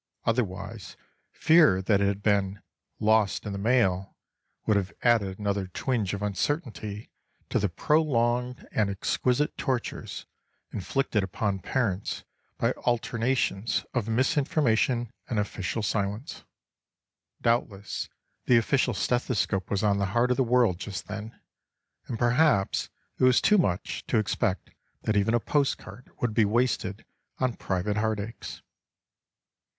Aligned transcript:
Otherwise, 0.25 0.97
fear 1.31 1.79
that 1.79 2.01
it 2.01 2.07
had 2.07 2.23
been 2.23 2.59
"lost 2.99 3.45
in 3.45 3.51
the 3.53 3.59
mail" 3.59 4.15
would 4.65 4.75
have 4.75 4.91
added 5.03 5.37
another 5.37 5.67
twinge 5.67 6.15
of 6.15 6.23
uncertainty 6.23 7.11
to 7.49 7.59
the 7.59 7.69
prolonged 7.69 8.67
and 8.71 8.89
exquisite 8.89 9.55
tortures 9.59 10.25
inflicted 10.73 11.21
upon 11.21 11.59
parents 11.59 12.23
by 12.57 12.71
alternations 12.77 13.85
of 13.93 14.09
misinformation 14.09 15.11
and 15.29 15.37
official 15.37 15.83
silence. 15.83 16.45
Doubtless 17.39 18.09
the 18.45 18.57
official 18.57 18.95
stethoscope 18.95 19.69
was 19.69 19.83
on 19.83 19.99
the 19.99 20.07
heart 20.17 20.31
of 20.31 20.37
the 20.37 20.43
world 20.43 20.79
just 20.79 21.07
then; 21.09 21.39
and 22.07 22.17
perhaps 22.17 22.89
it 23.19 23.23
was 23.23 23.39
too 23.39 23.59
much 23.59 24.03
to 24.07 24.17
expect 24.17 24.71
that 25.03 25.15
even 25.15 25.35
a 25.35 25.39
post 25.39 25.77
card 25.77 26.09
would 26.21 26.33
be 26.33 26.43
wasted 26.43 27.05
on 27.37 27.53
private 27.53 27.97
heart 27.97 28.19
aches. 28.19 28.63